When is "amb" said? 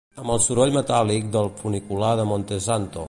0.21-0.31